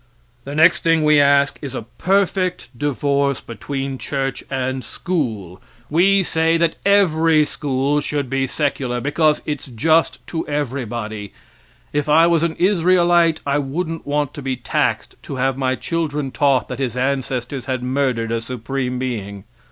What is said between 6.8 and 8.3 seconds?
every school should